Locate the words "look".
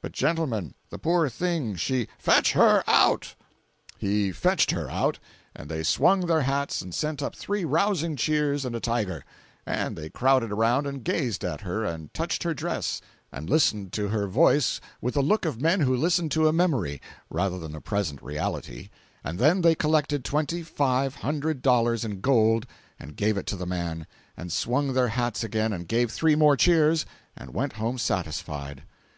15.20-15.44